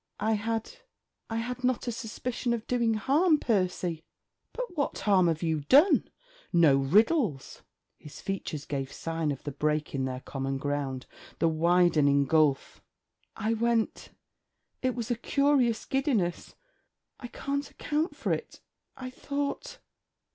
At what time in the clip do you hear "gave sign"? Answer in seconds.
8.65-9.29